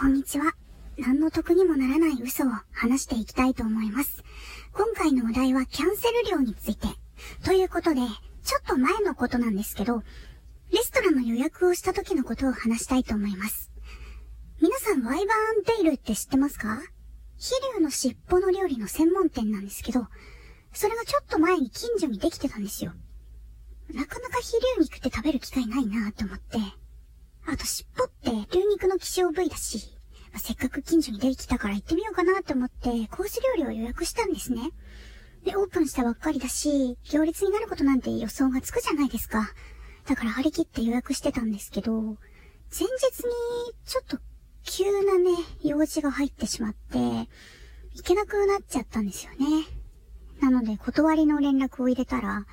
[0.00, 0.52] こんにちは。
[0.96, 4.22] 何の得にもならない嘘を話していきたいと思います。
[4.72, 6.86] 今回のお題はキャンセル料について。
[7.44, 8.02] ということで、
[8.44, 10.04] ちょっと前のことなんですけど、
[10.70, 13.72] レストランの予約をした時のことを話したいと思います。
[14.62, 16.80] 皆さんワイバーンテイルって知ってますか？
[17.36, 20.06] 飛竜の尻尾の料理の専門店なんですけど、
[20.72, 22.92] それがちょっと前に近所にできてたんですよ。
[23.92, 26.58] なかなか飛竜肉って食べる機会ないなぁと思って。
[27.50, 27.87] あと尻
[28.98, 29.98] 希少部位だし、
[30.32, 34.70] まあ、せっかく近所にできたから行ってみようかなと思ってコース料理を予約したんですね。
[35.44, 39.50] で、オープンしたばっかりだし、行列になることなんて予想がつくじゃないですか。
[40.06, 42.16] だから張り切って予約してたんですけど、前
[42.70, 42.88] 日に
[43.86, 44.18] ちょっと
[44.64, 45.30] 急なね、
[45.62, 47.28] 用事が入ってしまって、行
[48.02, 49.66] けなくなっちゃったんですよね。
[50.40, 52.46] なので、断りの連絡を入れたら、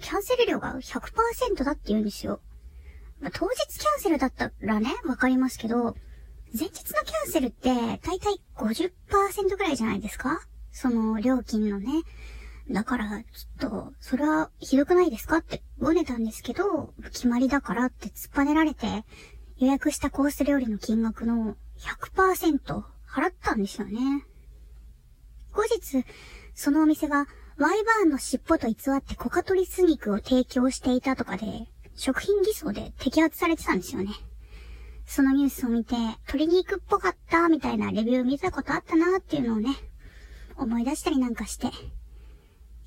[0.00, 2.40] キャンセル料が100%だって言うんですよ。
[3.20, 5.94] まあ、当日キャンセルだったらね、わかりますけど、
[6.52, 10.40] 前日のキャンセルって、だいたい50%ぐらいじゃないですか？
[10.72, 11.88] その、料金のね。
[12.70, 15.38] だから、ちょっと、それはひどくないですか？
[15.38, 19.04] ってごねたんですけど、決まりだからって突っぱねられて、
[19.58, 24.24] 予約したコース料理の金額の100%払ったんですよね。
[25.52, 26.04] 後日、
[26.54, 27.26] そのお店が
[27.58, 31.68] ワイバーンの尻尾と偽ってコカトリス肉を提供していたとかで、
[32.00, 34.08] 食品偽装で摘発されてたんですよね。
[35.04, 39.76] そのニュースを見て、鶏肉っぽかったみたいなレビュー見たことあったなっていうのをね、
[40.56, 41.68] 思い出したりなんかして。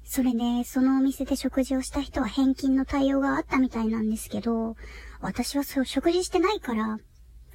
[0.04, 4.78] それで、そのお店で食事をした人は返金の対応があったみたいなんですけど、
[5.22, 6.98] 私はそう食事してないから、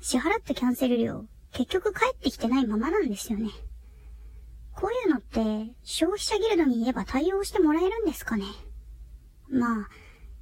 [0.01, 3.51] 支払ったキャンセル料、結局帰ってきてないままなんですよね。
[4.77, 8.45] こういうのって、消費者ギルドに言えば対応してもらえるんですかね。
[9.51, 9.89] まあ、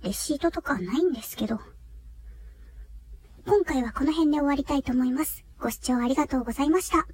[0.02, 1.60] レシートとかはないんですけど。
[3.46, 5.44] 今回はこの辺で終わりたいと思います。
[5.58, 7.06] ご視聴ありがとうございました。